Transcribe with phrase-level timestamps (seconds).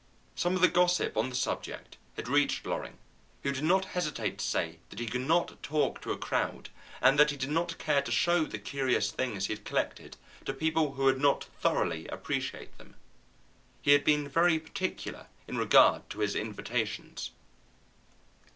[0.33, 2.97] Some of the gossip on the subject had reached Loring,
[3.43, 6.69] who did not hesitate to say that he could not talk to a crowd,
[7.03, 10.55] and that he did not care to show the curious things he had collected to
[10.55, 12.95] people who would not thoroughly appreciate them.
[13.83, 17.29] He had been very particular in regard to his invitations.